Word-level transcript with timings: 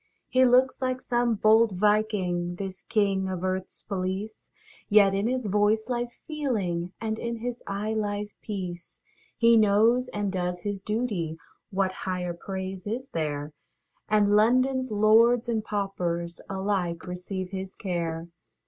He 0.29 0.45
looks 0.45 0.81
like 0.81 0.99
some 0.99 1.35
bold 1.35 1.73
Viking, 1.73 2.55
This 2.55 2.81
king 2.81 3.29
of 3.29 3.41
earthâs 3.41 3.85
policeâ 3.85 4.49
Yet 4.89 5.13
in 5.13 5.27
his 5.27 5.45
voice 5.45 5.89
lies 5.89 6.15
feeling, 6.25 6.91
And 6.99 7.19
in 7.19 7.35
his 7.35 7.61
eye 7.67 7.93
lies 7.93 8.35
peace; 8.41 9.03
He 9.37 9.55
knows 9.55 10.07
and 10.07 10.31
does 10.31 10.61
his 10.61 10.81
dutyâ 10.81 11.37
(What 11.69 11.91
higher 11.91 12.33
praise 12.33 12.87
is 12.87 13.09
there?) 13.09 13.53
And 14.09 14.29
Londonâs 14.29 14.89
lords 14.89 15.47
and 15.47 15.63
paupers 15.63 16.41
Alike 16.49 17.05
receive 17.05 17.51
his 17.51 17.75
care. 17.75 18.29